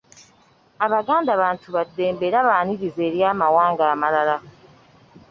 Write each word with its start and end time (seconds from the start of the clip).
Abaganda 0.85 1.31
bantu 1.43 1.67
baddembe 1.75 2.23
era 2.29 2.47
baaniriza 2.47 3.01
eri 3.07 3.19
amawanga 3.31 3.83
amalala. 3.93 4.37